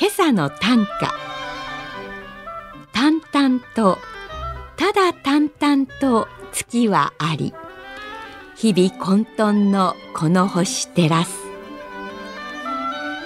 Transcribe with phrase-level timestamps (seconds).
[0.00, 1.12] 今朝の短歌。
[2.94, 3.98] 淡々と
[4.78, 7.52] ただ淡々と月はあり
[8.56, 11.34] 日々混沌のこの星照らす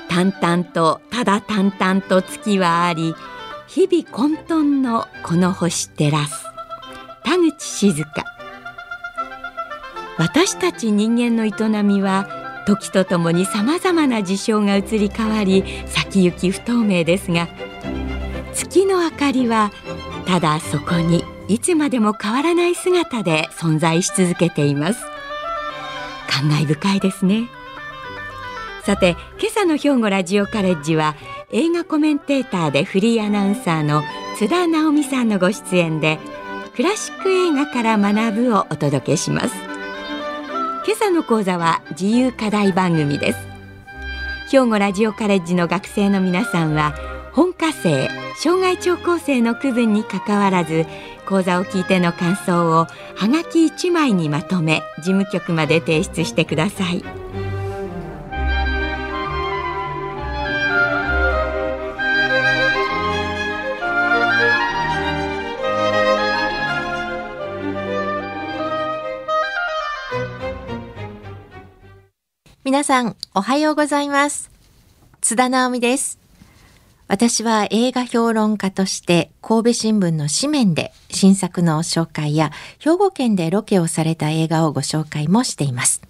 [0.09, 3.15] 淡々とただ淡々と月はあり
[3.69, 6.45] 日々混沌のこの星照らす
[7.23, 8.25] 田口静香。
[10.19, 15.65] 私たち人間の営みは時とともにさまざまな事象が移り変わり
[16.15, 17.49] 先行き不透明ですが
[18.53, 19.73] 月の明かりは
[20.27, 25.05] ただそこにいつまでも変わらない姿で存在し続けています。
[26.31, 27.49] 感慨深いですね。
[28.85, 31.17] さて今朝の兵庫ラジオカレッジは
[31.51, 34.03] 映画コメンテーターでフリーアナウンサーの
[34.37, 36.19] 津田直美さんのご出演で
[36.77, 39.55] クラシック映画から学ぶをお届けします。
[40.87, 43.54] 今朝の講座は自由課題番組です。
[44.55, 46.95] 兵庫ラジオカレッジの学生の皆さんは
[47.33, 50.87] 本科生障害聴講生の区分にかかわらず
[51.27, 52.89] 講座を聞いての感想をは
[53.27, 57.03] がき1枚にまとめ事務局まで提出してください。
[72.75, 74.51] 皆さん、おはようございます。
[75.21, 76.19] 津田直美です。
[77.07, 82.51] 私は映画評論家として神戸新聞の紙面で新作の紹介や
[82.81, 86.03] 兵庫県でロケをされた映画をご紹介もしています。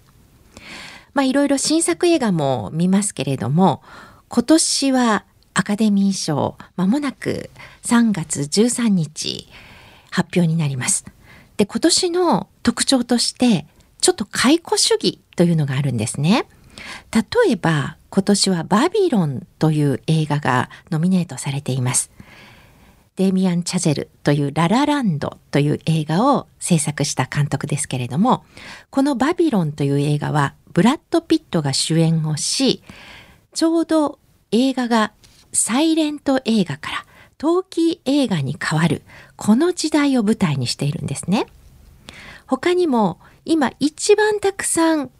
[1.13, 3.83] まあいろいろ新作映画も見ますけれども、
[4.29, 5.23] 今年は
[5.53, 7.51] アカデミー賞まもなく
[7.83, 9.47] 3月13日
[10.09, 11.05] 発表になります。
[11.57, 13.67] で、今年の特徴として
[14.01, 16.47] ちょっと解雇主義というのがあるんですね。
[17.13, 22.11] 例えば今年はバビロンという映画がノミネートされています。
[23.15, 28.43] デミアン・チャゼルというララランドという映画を制作した監督ですけれども、
[28.89, 32.83] このバビロンという映画はブラッド・ピットが主演をし、
[33.53, 34.19] ちょうど
[34.51, 35.13] 映画が
[35.53, 37.05] サイレント映画から
[37.37, 39.01] 陶器映画に変わる
[39.37, 41.47] この時代を舞台にしているんですね。
[42.47, 45.11] 他にも今一番たくさん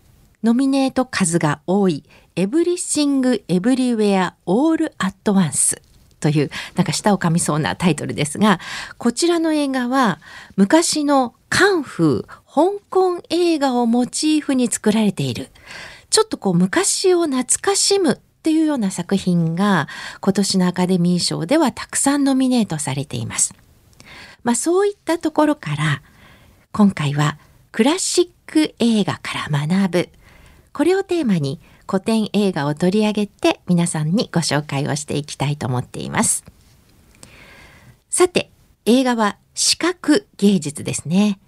[0.46, 2.04] ノミネート数が多い
[2.36, 5.82] エブリシング・エブリウェア・オール・アット・ワンス
[6.20, 8.60] というなんか舌を噛みそうなタイトルですが
[9.00, 10.20] こちらの映画は
[10.56, 15.50] 昔のカンフー香港映画をモチーフに作られている
[16.12, 19.88] ちょっとこう昔を懐かしむっていうような作品が
[20.22, 23.56] 今年のアカデミー賞ではたくさんノミネートされています。
[24.44, 26.04] まあそういったところから
[26.72, 27.40] 今回は
[27.72, 30.10] クラシック映画から学ぶ
[30.76, 36.44] これをテーマに古典映画を取り上げて皆さんにご紹介をしていきたいと思っています。
[38.10, 38.52] さて、
[38.84, 41.40] 映画は視覚芸術ですね。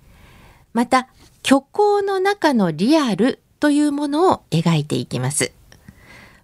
[0.71, 1.09] また、
[1.45, 5.51] 虚構の中のリアルというものを描いていきます。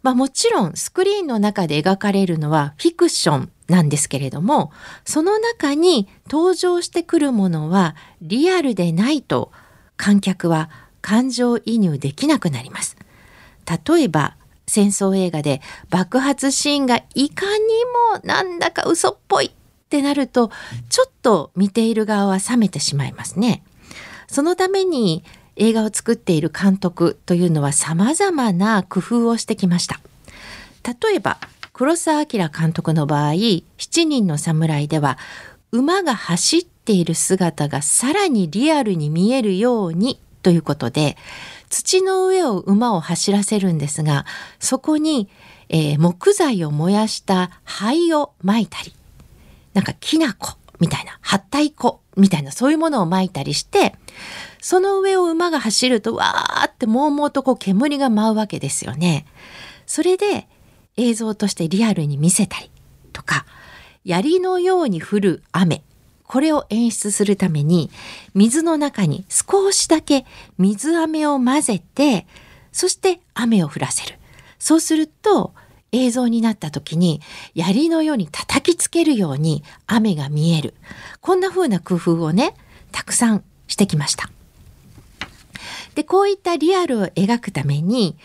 [0.02, 4.74] まあもちろんスクリーンの中で描かれるのはフィクションなんですけれども、
[5.06, 9.54] その中に登場してくるものはリアルでないと
[9.96, 10.70] 観客は
[11.04, 12.98] 感情移入できなくなります。
[13.88, 17.62] 例えば戦争映画で爆発シーンがいかに
[18.16, 19.52] もなんだか嘘っぽいっ
[19.90, 20.50] てなると
[20.90, 23.62] ちょっと見ている側は冷めてしまいますね。
[24.28, 25.24] そのために
[25.58, 30.00] 映画を作っている監督というのは様々な工夫をしてきました。
[30.84, 31.38] 例えば
[31.74, 33.34] 黒澤明監督の場合
[33.78, 35.18] 「七人の侍」では
[35.72, 41.18] 馬が走っている姿がさらにリアルに見えるようにということで
[41.70, 44.26] 土の上を馬を走らせるんですが
[44.60, 45.30] そこに、
[45.70, 48.94] えー、木材を燃やした灰をまいたり
[49.74, 53.96] なんかきな粉みたいなはったい粉みたいなそういうものをまいたりして
[54.62, 59.26] その上を馬が走るとわーってもうもうとこう煙が舞うわけですよね。
[59.86, 60.48] それで
[60.96, 62.70] 映像としてリアルに見せたり
[63.12, 63.46] とか
[64.06, 65.84] 槍のように降る雨
[66.34, 67.92] これを演出するために
[68.34, 70.26] 水の中に少しだけ
[70.58, 72.26] 水飴を混ぜて
[72.72, 74.18] そして雨を降らせる。
[74.58, 75.54] そうすると
[75.92, 77.22] 映像になった時に
[77.54, 80.74] 槍のように叩きつけるように雨が見える。
[81.22, 82.56] こんな風な工夫をね
[82.92, 84.32] たくさんしてきました。
[85.94, 88.18] でこういったリアルを描くために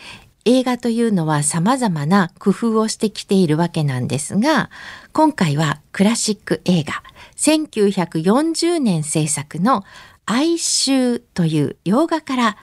[0.45, 4.71] 映画というのは様々な工夫をしてきているわけなんですが
[5.13, 7.03] 今回はクラシック映画。
[7.39, 9.85] 1940年制作の
[10.25, 12.57] 哀愁という洋画から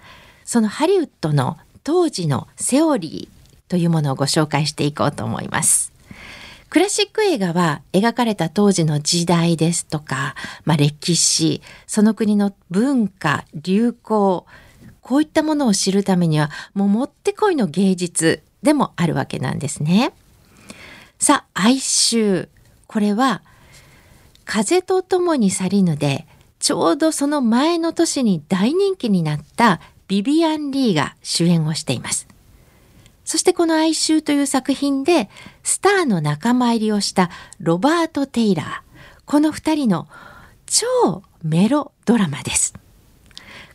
[0.45, 5.93] そのハリウッドの当時のセオリーというものをご紹介していこうと思います。
[6.69, 10.35] クラシック映画は描かれた当時の時代ですとか、
[10.67, 14.47] まあ、歴史、その国の文化、流行、
[15.01, 20.13] こういったものを知るためにはもうもってこいの芸術でもあるわけなんですね。
[21.19, 22.49] さあ哀愁
[22.87, 23.41] これは
[24.47, 26.27] 風と共に去りぬで
[26.59, 32.27] ちょうどその前の年に大人気になったビビアン・リーが主演をしています。
[33.25, 35.29] そしてこの哀愁という作品で
[35.65, 37.29] スターの仲間入りをした
[37.59, 38.67] ロバート・テイラー。
[39.27, 40.07] この二人の
[40.67, 42.75] 超メロドラマです。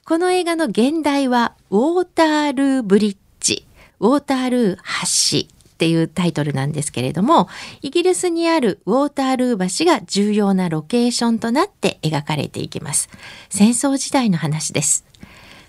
[0.06, 3.68] この映画の現代はウォータールーブリッジ、
[4.00, 7.50] ウォータールー橋っていうタイトルなんですけれども、
[7.82, 13.10] イギリスにあるウォータールー橋が重要なロケーションとなって描かれていきます。
[13.50, 15.06] 戦争時代の話です。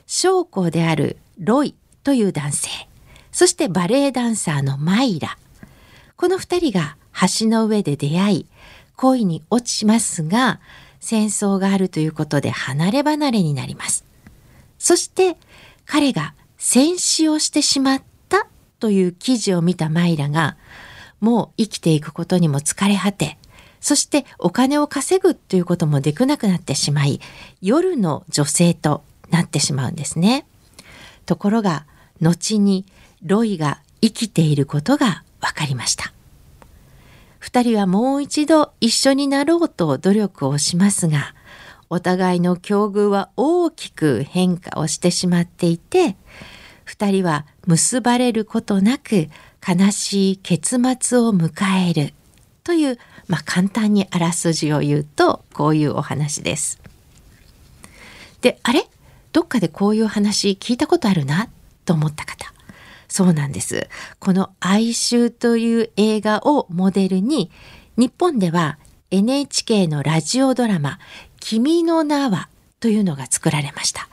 [0.07, 1.75] 将校であるロイ
[2.05, 2.69] という男性、
[3.31, 5.39] そしてバレエダンサーのマイラ。
[6.17, 6.99] この二人が
[7.39, 8.47] 橋の上で出会い、
[8.97, 10.61] 恋に落ちますが、
[11.01, 14.05] 戦争があるということで離れ離れになります。
[14.79, 15.39] そして
[15.87, 18.12] 彼が戦死をしてしまった
[18.83, 20.57] という記事を見たマイラが
[21.21, 23.39] もう生きていくことにも疲れ果て
[23.81, 27.21] そしてお金を稼ぐということもできなくなってしまい
[27.61, 30.47] 夜の女性となってしまうんですね。
[31.27, 31.87] ところが
[32.21, 32.85] 後に
[33.23, 36.13] ロイが生きていることが分かりました。
[37.39, 41.37] 二人はもう一度一緒になろうと努力をしますが
[41.89, 46.17] お互いの境遇は大きく変化をしてしまっていて
[46.93, 49.29] 2人は結ばれることなく
[49.67, 51.51] 悲しい結末を迎
[51.91, 52.15] える。
[52.65, 56.81] という、まあ、簡単にあらすじを言うとこういうお話です。
[58.41, 58.87] であれ？
[59.33, 61.49] どっかでこういう話聞いたことあるな？
[61.85, 62.53] と思った方。
[63.09, 63.89] そうなんです。
[64.21, 67.51] この「哀愁」という映画をモデルに
[67.97, 68.79] 日本では
[69.11, 70.99] NHK のラジオドラマ
[71.41, 72.49] 君の名は
[72.81, 74.09] というのが作られました。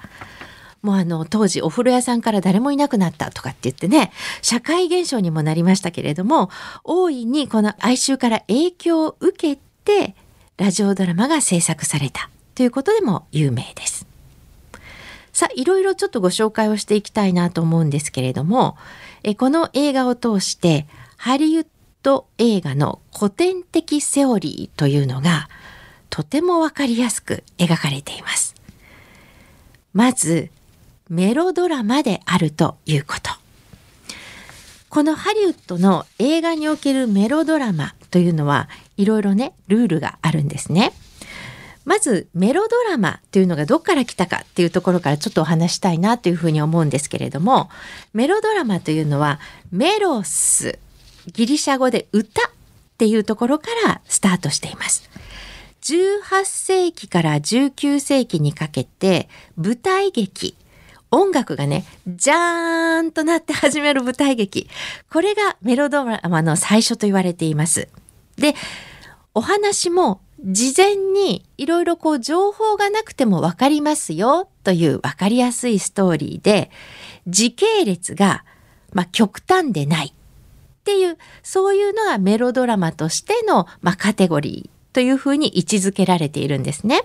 [0.82, 4.12] もうあの当時お風呂屋さんから誰もいなくなったとかって言ってね
[4.42, 6.50] 社会現象にもなりましたけれども
[6.84, 10.16] 大いにこの哀愁から影響を受けて
[10.58, 14.08] ラジオドラマが制作されたということでも有名です。
[15.32, 18.76] さあいろいろちょっとご紹介をしていきたいなと思うんですけれども
[19.24, 20.86] えこの映画を通して
[21.16, 21.68] ハリウッ
[22.04, 25.48] ド映画の古典的セオリーというのが
[26.10, 28.56] とてもわかりやすく描かれています。
[29.94, 30.50] まず、
[31.10, 33.32] メロドラマであるということ。
[34.90, 40.94] このハリウッドの映画におけるメロドラマというのはいろいろね、ルールがあるんですね。
[41.86, 47.70] まずメロドラマというのがどっから来たかっていうところからちょっとお話したいなというふうに思うんですけれども
[48.14, 49.40] メロドラマというのは
[49.72, 50.78] メロス
[51.34, 52.52] ギリシャ語で歌っ
[53.00, 55.10] ていうところからスタートしています。
[55.82, 60.56] 18世紀から19世紀にかけて舞台劇
[61.12, 64.70] 音楽がね、ジャーンとなって始める舞台劇。
[65.12, 67.88] これがメロドラマの最初と言われています。
[68.38, 68.56] で、
[69.34, 76.72] お話も事前にいろいろこう情報がなくてもわかりますよというわかりやすいストーリーで、
[77.28, 78.44] 時系列が、
[78.94, 80.14] まあ、極端でないっ
[80.84, 87.04] ていう、そういうのがメロドラマとしての、まあ、カテゴリーというふうに位置づけられているんですね。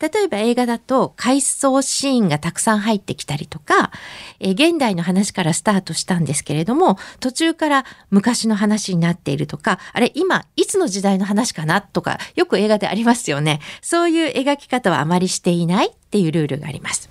[0.00, 3.90] 例えば映画だと回想シーンがたくさん入ってきたりとか、
[4.40, 17.08] え現代の話からスタートしたんですけれども途中から昔の話になっているとかあれ今いつの時代の話かなとかよく映画でありますよねそういう描き方はあまりしていないっていうルールがあります。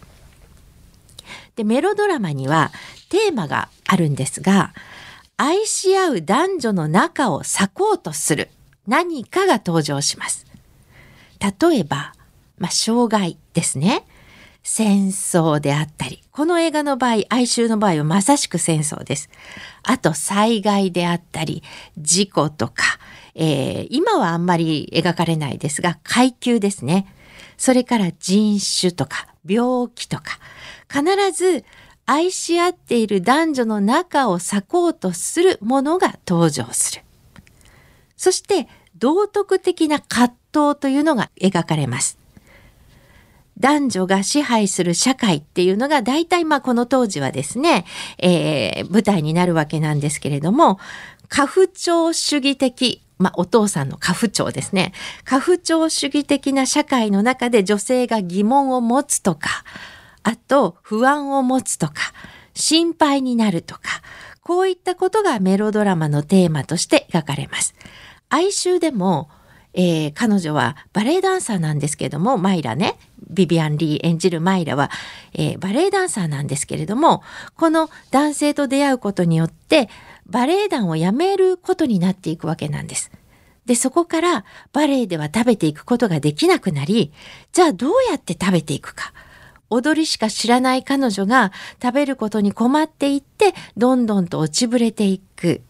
[1.56, 2.72] でメロドラマには
[3.10, 4.74] テーマがあるんですが
[5.38, 8.50] 愛し合う男女の仲を裂こうとする
[8.88, 10.46] 何かが登場します。
[11.40, 12.14] 例えば、
[12.58, 14.06] まあ、障害ですね。
[14.64, 19.30] 戦争であったり、この映画の場合、哀愁の場合はまさしく戦争です。
[19.84, 21.62] あと災害であったり、
[22.00, 22.84] 事故とか、
[23.36, 27.06] えー、今はあんまり描かれないですが、階級ですね。
[27.58, 30.40] それから人種とか病気とか、
[30.90, 31.64] 必ず
[32.08, 37.02] 愛し合っている男女の仲を裂こうとするものが登場する。
[38.18, 42.25] そして道徳的な葛藤というのが描かれます。
[43.60, 47.86] 男女が支配する社会っていうのが大体まあこの当時はですね、
[48.18, 50.80] えー、舞台になるわけなんですけれども、
[51.30, 54.94] 家父長主義的、まあお父さんの家父長ですね。
[55.24, 59.64] 家父長主義的な社会の中で女性が疑問を持つとか、
[60.24, 61.94] あと不安を持つとか、
[62.54, 63.82] 心配になるとか、
[64.42, 67.74] こういったことがメロドラマのテーマとして描かれます。
[68.30, 69.30] 哀愁でも
[69.76, 72.98] えー、彼女はバレエダンサーなんですけれどもマイラね
[73.30, 74.90] ビビアン・リー演じるマイラは、
[75.34, 77.22] えー、バレエダンサーなんですけれども
[77.56, 79.90] この男性と出会うことによって
[80.26, 83.12] バレエ団を辞めることになっていくわけなんです。
[83.66, 87.12] でそこからバレエでは食べていくことができなくなり
[87.52, 89.14] じゃあどうやって食べていくか。
[89.72, 91.52] 踊りしか知らない彼女が
[91.82, 95.62] 食べることに困っていってどんどんと落ちぶれていく。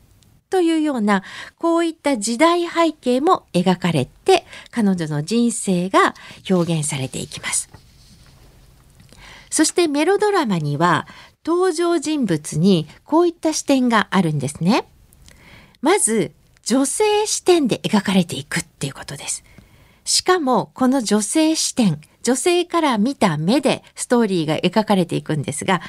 [0.50, 1.24] というような
[1.58, 6.14] こういった時代背景も描かれて彼女の人生が
[6.50, 7.70] 表現されていきます。
[9.50, 11.08] そしてメロドラマには
[11.46, 14.88] 登場人物にこういった視点があるんですね。
[15.82, 16.32] まず
[16.64, 19.44] 女性視点で描かれていくっていうことです。
[20.04, 25.82] しかもこの女性視点、女性から見た目でストーリーが描かれていくんですが、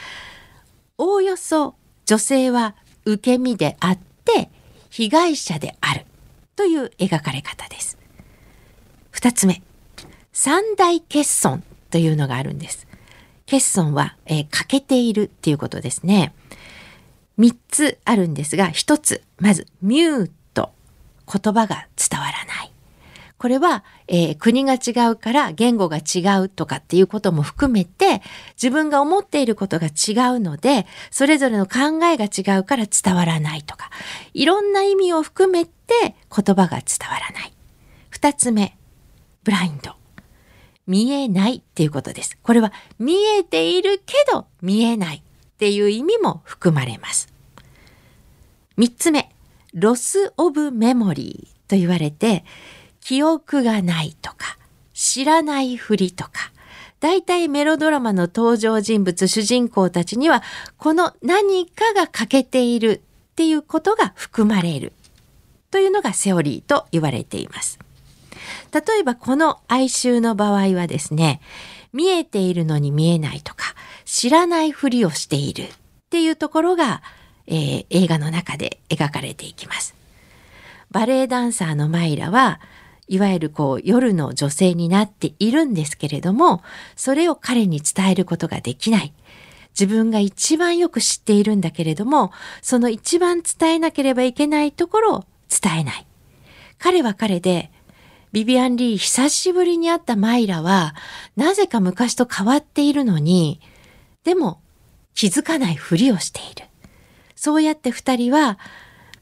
[0.98, 4.50] おおよそ女性は受け身であっして
[4.90, 6.04] 被害者である
[6.56, 7.96] という描かれ方です。
[9.10, 9.62] 二つ目、
[10.32, 12.86] 三大欠損というのがあるんです。
[13.46, 16.34] 欠損は、えー、欠けているっていうことですね。
[17.36, 20.72] 三つあるんですが、一つ、まず、ミュート。
[21.30, 22.55] 言葉が伝わらない。
[23.38, 28.22] これは、えー、国が違うから言語が違うとかっていうことも含めて
[28.54, 33.90] 自分が思っていることが違うのでそれぞれの考えが違うから伝わらないとか
[34.32, 37.52] いろんな意味を含めて言葉が伝わらない。
[38.08, 38.76] 二つ目、
[39.44, 39.92] blind。
[40.86, 42.38] 見えないっていうことです。
[42.42, 47.32] これは見えているけど見えないっていう意味も含まれます。
[48.76, 49.30] 三つ目、
[49.74, 52.44] loss of memory と言われて
[53.06, 54.58] 記憶がないとか、
[54.92, 56.50] 知らないふりとか、
[56.98, 60.42] 大体メロドラマの登場人物、主人公たちには、
[60.76, 64.92] この何かが欠けているっていうことが含まれる
[65.70, 67.78] というのがセオリーと言われています。
[68.72, 71.40] 例えばこの哀愁の場合はですね、
[71.92, 75.68] 見えているのに見えないとか、知らないふりをしているっ
[76.10, 77.02] ていうところが、
[77.46, 79.94] えー、映画の中で描かれていきます。
[80.90, 82.58] バレエダンサーのマイラは
[83.08, 86.62] いわゆるこう夜の女性になっているんですけれども、
[86.96, 89.12] それを彼に伝えることができない。
[89.78, 92.32] 自分が一番よく知っているんだけれども、
[92.62, 96.06] その一番伝えなければいけないところを伝えない。
[96.78, 97.70] 彼は彼で、
[98.32, 100.94] ビビアン・リー久しぶりに会ったマイラは、
[101.36, 103.60] なぜか昔と変わっているのに、
[104.24, 104.60] でも
[105.14, 106.66] 気づかないふりをしている。
[107.34, 108.58] そうやって二人は、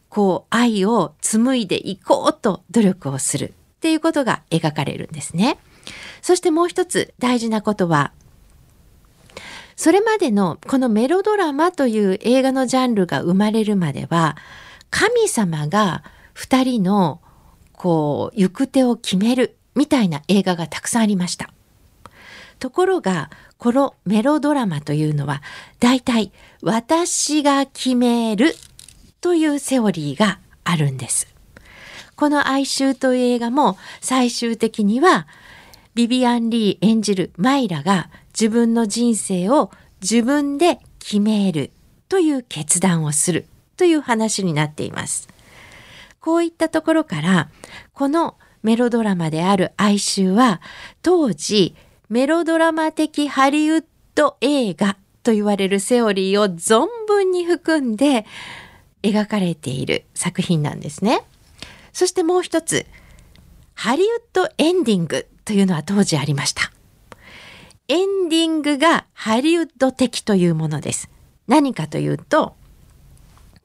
[0.09, 3.55] こう愛を紡いでいこうと努力をする。
[3.85, 5.59] っていうことが描かれるんですね。
[6.23, 8.13] そしてもう一つ大事なことは、
[9.77, 14.39] それまでのこのメロドラマという映画のジャンルが生まれるまでは、
[14.89, 17.21] 神様が二人の
[17.73, 21.51] こう行く手を決めるみたいな映画がたくさんありました。
[22.61, 25.43] ところが、このメロドラマというのは、
[25.79, 28.55] 大体私が決める
[29.21, 31.34] というセオリーがあるんです。
[32.17, 35.27] この哀愁という映画も最終的には
[35.95, 41.71] ビビアン・リー演じるマイラが自分の人生を自分で決める
[42.09, 45.29] という決断をするという話になっています。
[46.21, 47.51] こういったところから
[47.93, 50.61] このメロドラマである哀愁は
[51.03, 51.77] 当時
[52.09, 58.25] メロドラマ的ハリウッド映画と言われるセオリーを存分に含んで
[59.03, 61.23] 描かれている作品なんですね。
[61.95, 62.85] そしてもう一つ、
[63.75, 66.73] ハリウッドエンディングというのは当時ありました。
[67.87, 71.09] エンディングがハリウッド的というものです。
[71.47, 72.57] 何かというと、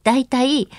[0.03, 0.69] 大体、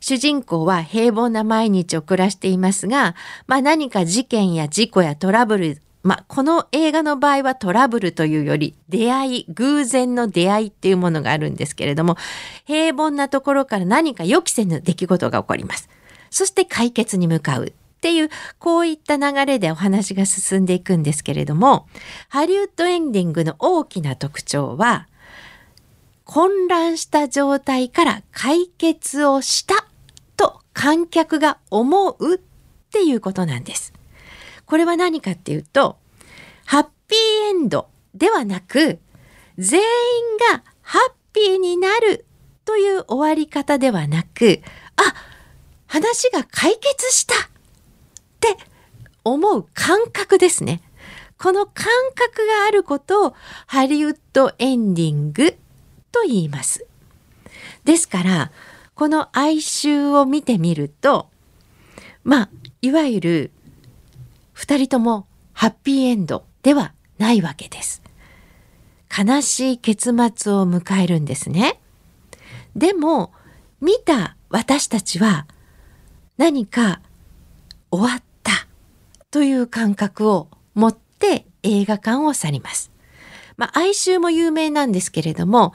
[0.00, 3.14] 主人公は平凡な毎日を暮らしていますが、
[3.46, 12.16] まあ何か事件や事故やトラブル、まあこの映画の場合はトラブルというより出会い、偶然の出会いっていうものがあるんですけれども、
[12.64, 15.90] 平凡なところから何か予期せぬ出来事が起こります。
[16.34, 21.86] そして解決に向かうっていうこういった流れでお話が進んでいくんですけれども
[22.28, 25.08] ハリウッドエンディングの大きな特徴は
[26.24, 29.86] 混乱した状態から解決をした
[30.36, 32.38] と観客が思うっ
[32.90, 33.92] ていうことなんです。
[34.66, 35.98] これは何かっていうと、
[36.64, 38.98] ハッピーエンドではなく、
[39.58, 39.86] 全員
[40.52, 42.24] がハッピーになる
[42.64, 44.62] という終わり方ではなく、
[44.96, 45.33] あ、
[45.94, 47.36] 話が解決したっ
[48.40, 48.56] て
[49.22, 50.80] 思う感覚ですね。
[51.38, 51.86] この感
[52.16, 53.34] 覚があることを
[53.66, 55.52] ハリウッドエンディング
[56.10, 56.84] と言います。
[57.84, 58.50] ですから、
[58.96, 61.28] この哀愁を見てみると、
[62.24, 62.50] まあ、
[62.82, 63.50] いわゆる
[64.52, 68.02] 二人ともハッピーエンドではないわけです。
[69.16, 71.78] 悲しい結末を迎えるんですね。
[72.74, 73.32] でも、
[73.80, 75.46] 見た私たちは
[76.36, 77.00] 何か
[77.90, 78.66] 終わった
[79.30, 82.90] という感覚を持って映画館を去ります。
[83.56, 85.74] まあ、哀愁も有名なんですけれども、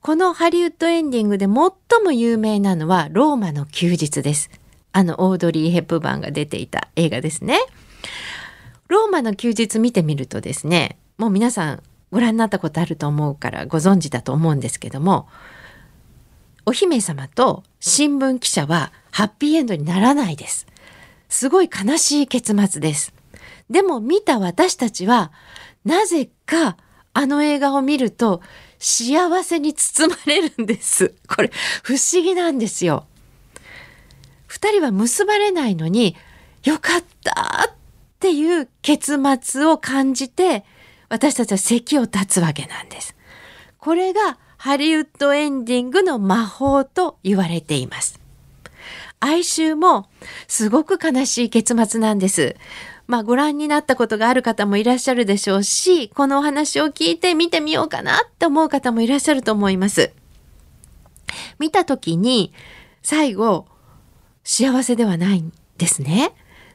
[0.00, 1.50] このハリウッドエンディングで最
[2.04, 4.50] も有名なのはローマの休日です。
[4.92, 7.58] あのオードリー・ヘップバーンが出ていた映画ですね。
[8.86, 15.28] ローマの休日見てみるとですね、もう皆さんご覧になったことあると思うからご存知だと思うんですけども、
[16.64, 20.68] お姫様と新聞記者はハッピーエンドにならないです。
[21.28, 23.12] すごい悲しい結末です。
[23.68, 25.32] でも見た私たちは、
[25.84, 26.76] なぜか
[27.14, 28.42] あの映画を見ると
[28.78, 31.16] 幸せに包まれるんです。
[31.26, 31.50] これ
[31.82, 33.08] 不思議なんですよ。
[34.46, 36.14] 二人は結ばれないのに、
[36.62, 37.74] よかったっ
[38.20, 40.64] ていう結末を感じて、
[41.08, 43.16] 私たちは席を立つわけなんです。
[43.78, 48.17] これがハリウッドエンディングの魔法と言われています。
[49.20, 50.08] 哀愁も
[50.46, 52.56] すごく悲しい結末なんです。
[53.06, 60.12] まあご覧になったことがある方もいらっしゃるでしょうし、このお話を聞いて見てみようかなって思う方もいらっしゃると思います。
[61.58, 62.52] 見た時に
[63.02, 63.66] 最後
[64.44, 66.34] 幸せではないんですね。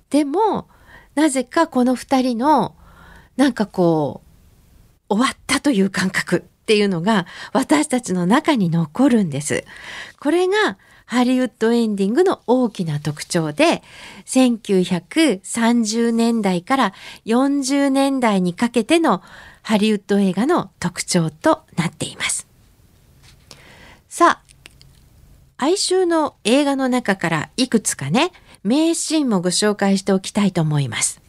[0.10, 0.68] でも
[1.16, 2.76] なぜかこの二人の
[3.38, 4.22] なんかこ
[5.10, 9.66] う終わったという感覚っていうのが私たちの中に残るんです。
[10.20, 13.84] これがハリウッドエンディングの大きな特徴で
[14.26, 16.94] 1930年代から
[17.26, 19.22] 40年代にかけての
[19.62, 22.48] ハリウッド映画の特徴となっています。
[24.08, 24.44] さあ、
[25.58, 28.32] 哀愁の映画の中からいくつかね、
[28.64, 31.22] 名シーンもご紹介しておきたいと思います。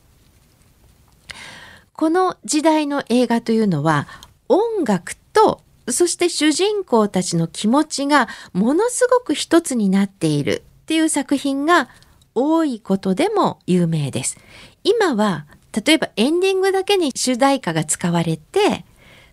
[1.93, 4.07] この時代の映画というのは
[4.49, 11.91] 音楽とそして主人公たちの気持ちがものすごく一つになっているっていう作品が
[12.35, 14.39] 多いことでも有名です。
[14.83, 15.47] 今は
[15.85, 18.85] 例えばエンディングだけに主題歌が使われて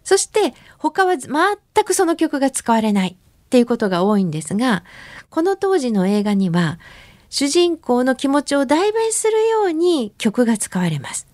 [0.04, 4.84] そして他は全くその曲が使われないっていうことが多いんですが
[5.30, 6.80] この当時の映画には
[7.30, 11.28] 主人公の気持ちを代弁するように曲が使われます。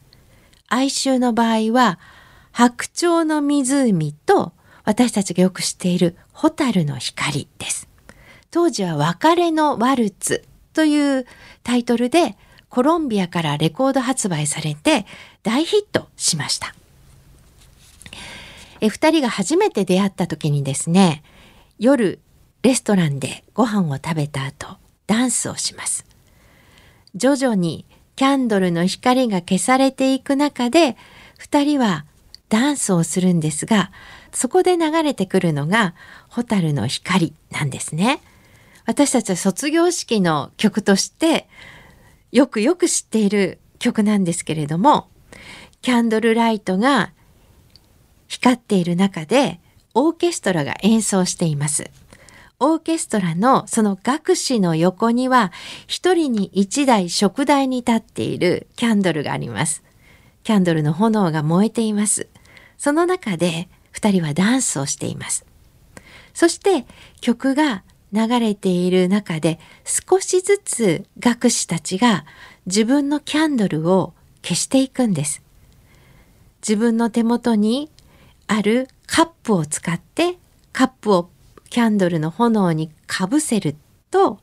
[0.67, 1.97] 哀愁の場合は
[2.51, 4.53] 白鳥の湖と
[4.87, 7.89] 私たちがよく知っている蛍の光です。
[8.51, 11.25] 当時は別れのワルツという
[11.61, 12.37] タイトルで
[12.69, 15.05] コロンビアからレコード発売されて
[15.43, 16.73] 大ヒットしました。
[18.79, 21.21] え二人が初めて出会った時にですね、
[21.79, 22.21] 夜
[22.61, 26.05] レストランでご飯を食べた後、ダンスをします。
[27.13, 30.95] 徐々にキャンドルの光が消されていく中で、
[31.37, 32.05] 二人は
[32.47, 33.91] ダンスをするんですが、
[34.37, 35.95] そこで流れてくるのが
[36.29, 38.21] 蛍の光なんですね。
[38.85, 41.49] 私たちは卒業式の曲として
[42.31, 45.09] よくよく知っている曲なんですけれども、
[45.81, 47.13] キャンドルライトが
[48.27, 49.59] 光っている中で
[49.95, 51.89] オーケストラが演奏しています。
[52.59, 55.51] オーケストラのその楽師の横には
[55.87, 59.81] 一人に一台食台に立っているキャンドルがあります。
[60.43, 62.27] キャンドルの炎が燃えています。
[62.77, 63.67] その中で
[63.97, 65.45] 2人はダンスをしています。
[66.33, 66.85] そして
[67.19, 67.83] 曲が
[68.13, 72.25] 流れている中で少しずつ学士たちが
[72.65, 75.41] 自分のキャンドルを消していくんです。
[76.61, 77.89] 自分の手元に
[78.47, 80.37] あるカップを使って
[80.73, 81.29] カップを
[81.69, 83.75] キャンドルの炎にかぶせる
[84.11, 84.39] と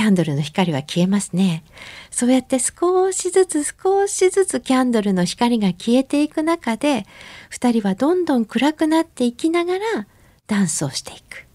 [0.00, 1.62] キャンドルの光は消えますね。
[2.10, 7.04] そうやって少しずつ少しずつキャンドルの光が消えていく中で、
[7.50, 10.06] 二人はどんどん暗くなっていきながら
[10.46, 11.46] ダンスをしていく。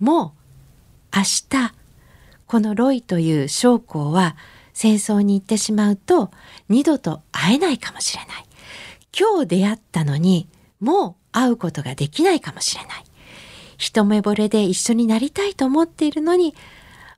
[0.00, 0.32] も
[1.12, 1.74] う明日、
[2.46, 4.34] このロイという将校は
[4.72, 6.30] 戦争に行ってしまうと
[6.70, 8.44] 二度と会えないかもしれない。
[9.12, 10.48] 今日出会ったのに
[10.80, 13.04] もう会うことができないかもしれない。
[13.76, 16.54] 一目惚れで一緒になりたいと思っているのに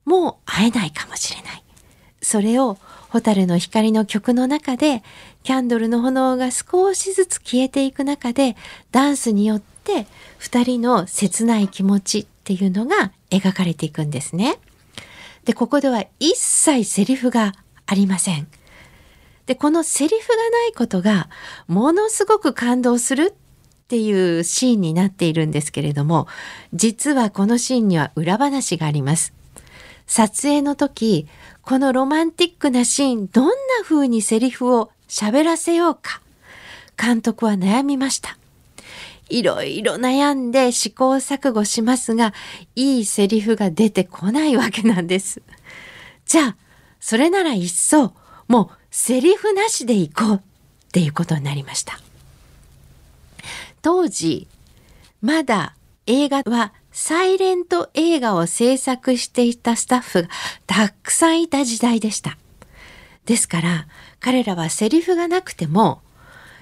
[0.07, 1.63] もう会えないかもしれない
[2.21, 2.77] それを
[3.09, 5.03] 蛍の光の曲の中で
[5.43, 8.55] キャンドルの炎が少しずつ消えていく中で
[8.91, 10.07] ダンスによって
[10.39, 14.59] 2人の切ない気持ちっていうのが描かれていくんですね。
[15.45, 17.53] でここでは一切セリフが
[17.85, 18.47] ありません。
[19.45, 21.29] でこのセリフがないことが
[21.67, 26.27] ものすごく感動するっていうシーンになっているんですけれども
[26.73, 29.36] 実はこのシーンには裏話があります。
[30.07, 31.27] 撮影の時
[31.61, 36.21] このロマンティックなシーンどんな風にセリフを喋らせようか
[36.97, 38.37] 監督は悩みました。
[39.29, 42.33] いろいろ悩んで試行錯誤しますが
[42.75, 45.41] いいセリフが出てこないわけなんです。
[46.25, 46.55] じゃあ
[46.99, 48.13] それならいっそ
[48.47, 50.39] もうセリフなしでいこうっ
[50.91, 51.99] ていうことになりました。
[53.81, 54.47] 当時
[55.21, 60.29] まだ映画はサイレント映画を制作していたスタッフが
[60.65, 62.39] たくさんいた時代でした。
[63.27, 63.87] ですから
[64.19, 66.01] 彼らはセリフがなくても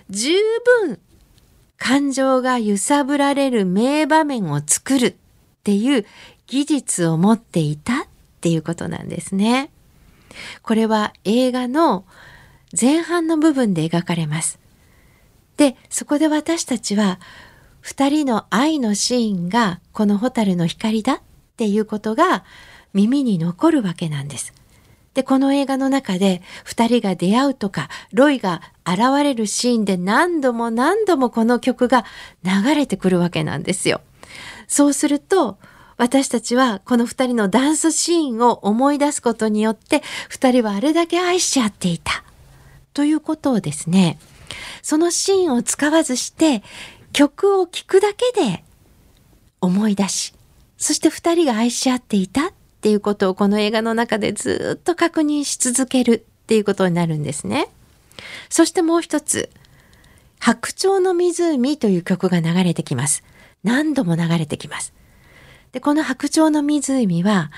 [0.10, 0.34] 十
[0.82, 1.00] 分
[1.78, 5.16] 感情が揺さぶられる名場面を作るっ
[5.64, 6.06] ていう
[6.48, 8.08] 技術を持っていたっ
[8.42, 9.72] ていうことなんですね。
[10.64, 12.04] これは映画の
[12.78, 14.60] 前半の部分で描かれます。
[15.56, 17.22] で、そこで私たちは
[17.86, 21.20] 二人の愛のシーンがこの蛍の光だっ
[21.56, 22.44] ていうことが
[22.96, 24.56] 耳に残るわけなんです。
[25.14, 32.06] で、この映画の中で二人が出会うとか、ロイが現れるシーンで何度も何度もこの曲が
[32.44, 34.02] 流れてくるわけなんですよ。
[34.68, 35.60] そうすると、
[35.98, 42.24] 私たちはこの二人のダンスシーンを思い出すことによって二人はあれだけ愛し合っていた
[42.94, 44.18] ということをですね
[44.82, 46.64] そのシーンを使わずして
[47.16, 48.66] 曲を聴くだけで
[49.62, 50.34] 思い出し
[50.76, 52.52] そして二人が愛し合っていたっ
[52.82, 57.70] ていうことをこの映画の中でずっと確認し続けるっていうことになるんですね。
[58.50, 59.50] そしてもう一つ
[60.40, 63.24] 白鳥の湖という曲が流れてきます。
[63.64, 64.94] 何度も流れてきます。
[65.72, 67.50] で、この白鳥の湖は、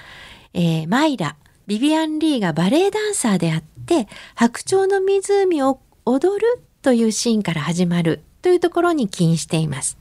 [0.54, 9.98] えー、マイラ、ビビアン・リーがバレエダンサーであって、白鳥の湖を踊るというシーンから始まるというところに起因しています。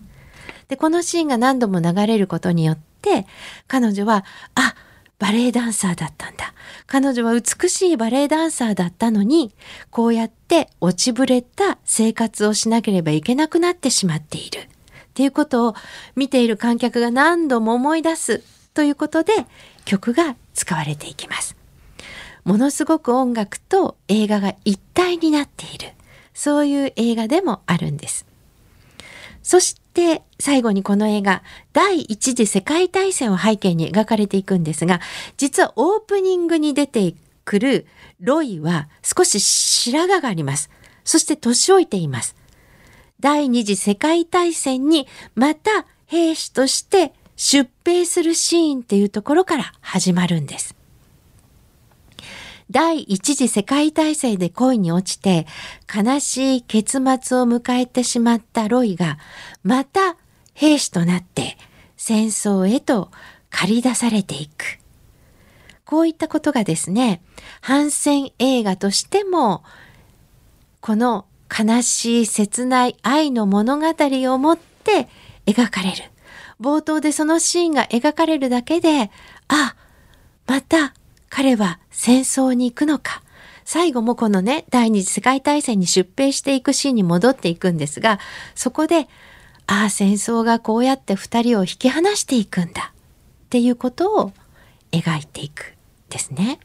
[0.69, 3.27] で、このシーンが何度も流れることによって、
[3.67, 4.77] 彼女は、あ、
[5.19, 6.55] バレエダンサーだったんだ。
[6.87, 9.53] 彼女は美しいバレエダンサーだったのに、
[9.91, 14.61] こうやって落ちぶれた生活をしなければいけなくなってしまっている。
[14.61, 14.65] っ
[15.13, 15.75] ていうことを
[16.15, 19.33] 見ている観客が何度も思い出すということで
[19.85, 21.57] 曲が使われていきます。
[22.45, 25.97] ものすごく音楽と映画が一体になっている
[26.37, 28.27] そういう映画でもあるんです。
[29.47, 35.01] そして最後にこの映画第一次世界大戦を背景に描かれていくんですが
[35.37, 37.87] 実はオープニングに出てくる
[38.19, 40.69] ロイは少し白髪があります。
[41.05, 42.35] そして年老いています。
[43.21, 45.07] 第二次世界大戦に
[45.37, 50.76] また兵士として出兵するシーンっていうところから始まるんです。
[52.71, 55.47] 第一次世界大戦で恋に落ちて
[55.95, 59.19] 悲しい結末を迎えてしまったロイが
[59.63, 60.17] また
[60.55, 61.57] 兵士となって
[61.97, 63.11] 戦争へと
[63.51, 64.79] 駆り出されていく。
[65.85, 67.23] こういったことがですね、
[67.61, 69.63] 反戦映画としても
[70.81, 75.09] この悲しい切ない愛の物語を持って
[75.47, 76.03] 描かれる。
[76.61, 79.11] 冒頭でそのシーンが描かれるだけで、
[79.47, 79.77] あ、
[80.47, 80.95] また
[81.29, 83.23] 彼は戦争に行くのか。
[83.65, 88.21] 最後もこのね、第二次世界大戦に出兵していくシーンに戻っていくんですが、
[88.55, 89.09] そこで、
[89.67, 94.33] ああ、戦争がこうやって二人を引き離していくんだっていうことを
[94.93, 95.75] 描いていく
[96.11, 96.61] ですね。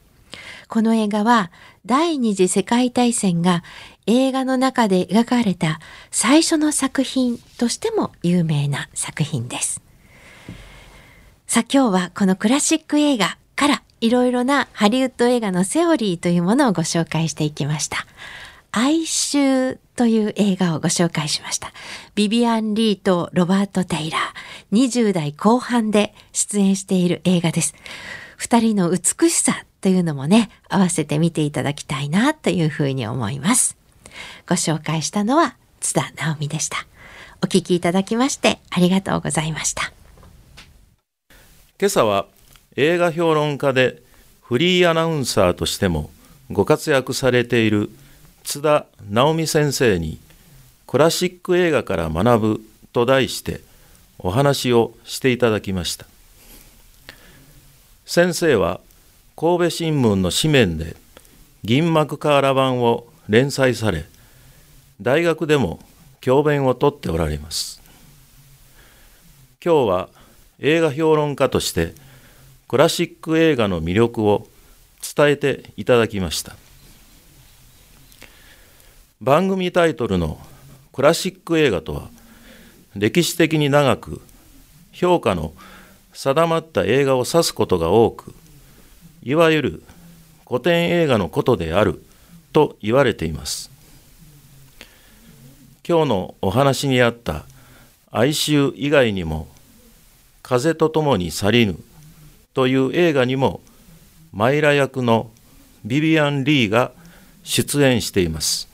[0.67, 1.51] この映画は
[1.85, 3.63] 第二次世界大戦が
[4.07, 5.79] 映画の中で描かれた
[6.11, 9.81] 最初の作品としても有名な作品です。
[11.47, 18.07] さあ今日はこのクラシック映画からいろいろなハリウッド映画のセオリーというものをご紹介していきました。
[18.71, 21.71] 哀愁という映画をご紹介しました。
[22.15, 27.75] ビビアン・リーとロバート・テイラー、20代後半で出演している映画です。
[28.37, 33.77] 二人の美しさというのもね、合わせて見ていただきたいなというふうに思います。
[34.49, 36.87] ご紹介したのは津田直美でした。
[37.43, 39.93] お聞きいただきましてありがとうございました。
[41.79, 42.27] 今朝は
[42.77, 44.01] 映画評論家で
[44.41, 46.09] フリーアナウンサーとしても
[46.49, 47.89] ご活躍されている
[48.43, 50.19] 津田直美先生に
[50.87, 52.61] クラシック映画から学ぶ
[52.93, 53.61] と題して
[54.19, 56.05] お話をしていただきました。
[58.05, 58.79] 先生は
[59.35, 60.95] 神戸新聞の紙面で
[61.63, 64.05] 銀幕瓦版を連載され
[65.01, 65.79] 大学でも
[66.19, 67.81] 教鞭をとっておられます。
[69.63, 70.09] 今日は
[70.59, 71.93] 映画評論家として
[72.71, 74.47] クラシック映画の魅力を
[75.15, 76.55] 伝えていただきました。
[79.19, 80.39] 番組タイトルの
[80.93, 82.07] 「クラシック映画」とは
[82.95, 84.21] 歴史的に長く
[84.93, 85.53] 評価の
[86.13, 88.33] 定まった映画を指すことが多く
[89.21, 89.83] いわゆる
[90.47, 92.01] 古典映画のことである
[92.53, 93.69] と言われています。
[95.85, 97.43] 今日のお話にあった
[98.11, 99.49] 哀愁以外にも
[100.41, 101.77] 風と共に去りぬ
[102.53, 103.61] という映画にも
[104.33, 105.31] マイラ役の
[105.83, 106.91] ビビアン・リーが
[107.43, 108.69] 出演しています。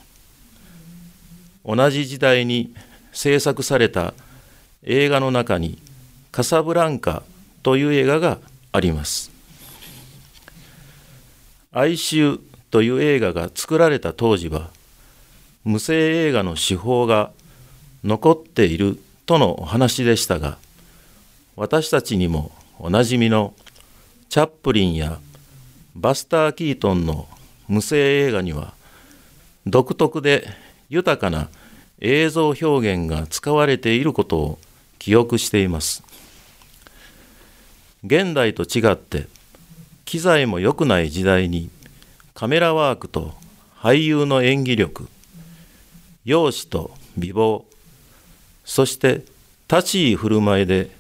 [1.66, 2.74] 同じ時代に
[3.12, 4.14] 制作された
[4.84, 5.78] 映画の中に
[6.32, 7.24] 「カサブランカ」
[7.64, 8.40] という映画が
[8.72, 9.32] あります。
[11.72, 12.40] 哀愁
[12.72, 14.72] という映画が作られた当時は
[15.64, 17.32] 無声映画の手法が
[18.04, 20.58] 残っているとのお話でしたが
[21.56, 23.54] 私たちにもおなじみの
[24.30, 25.20] チャップリンや
[25.96, 27.28] バスター・キートンの
[27.68, 28.74] 無声映画には
[29.66, 30.48] 独特で
[30.90, 31.50] 豊かな
[32.00, 34.60] 映像表現が使われていることを
[35.00, 36.04] 記憶しています。
[38.04, 39.28] 現代と違って
[40.06, 41.70] 機材も良くない時代に
[42.34, 43.34] カメラワークと
[43.76, 45.10] 俳優の演技力
[46.24, 47.64] 容姿と美貌
[48.64, 49.24] そして
[49.70, 50.92] 立ち居振る舞いで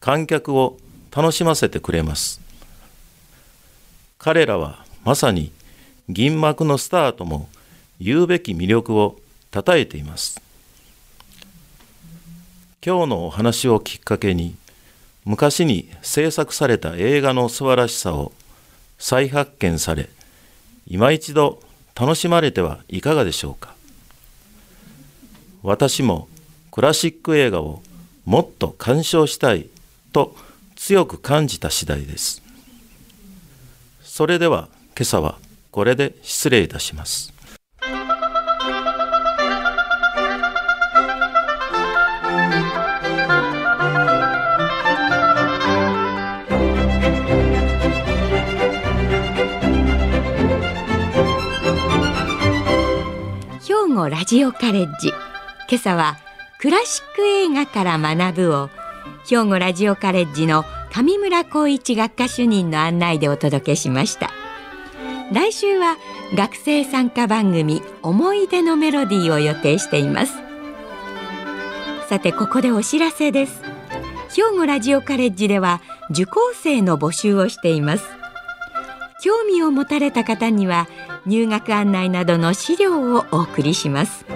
[0.00, 0.76] 観客を
[1.14, 2.40] 楽しませてくれます。
[4.18, 5.52] 彼らはまさに
[6.08, 7.48] 銀幕のスターとも
[8.00, 9.16] 言うべき魅力を
[9.52, 10.40] たたえています。
[12.84, 14.56] 今日のお話をきっかけに
[15.24, 18.32] 昔に制作された映画の素晴らしさを
[18.98, 20.10] 再発見され
[20.86, 21.62] 今一度
[21.94, 23.74] 楽しまれてはいかがでしょうか。
[25.62, 26.28] 私も
[26.72, 27.82] クラシック映画を
[28.26, 29.68] もっと鑑賞したい
[30.12, 30.36] と
[30.76, 32.42] 強く感じた次第です。
[34.02, 35.38] それでは今朝は
[35.70, 37.32] これで失礼いたします。
[53.66, 55.08] 兵庫ラジオカレッジ。
[55.68, 56.18] 今朝は
[56.58, 58.70] クラシック映画から学ぶを
[59.26, 64.30] 兵庫ラジオカレッジの上村光一学科主任の案内でお届けしました。
[65.32, 65.96] 来週は
[66.36, 70.34] 学生参加番組思い出のメロディーを予定しています。
[72.08, 73.62] さてここでお知らせです。
[74.36, 78.04] 兵庫ラジオカレッジでは受講生の募集をしています。
[79.22, 80.86] 興味を持たれた方には
[81.24, 84.26] 入学案内などの資料をお送りします。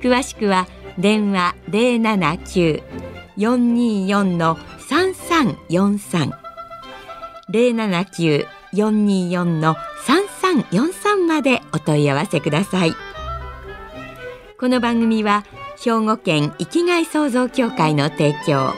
[0.00, 3.07] 詳しくは電話079
[3.38, 6.32] 079-424の3343
[7.50, 12.92] 079-424の3343までお問い合わせください。
[14.58, 15.44] この番組は
[15.82, 18.72] 兵庫県生きがい創造協会の提供。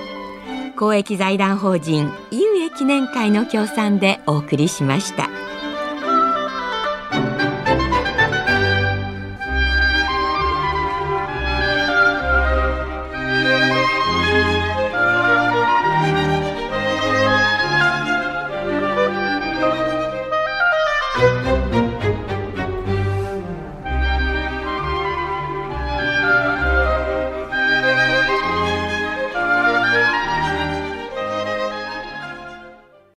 [0.78, 5.39] 公益財団法人井上記念会の協賛でお送りしました。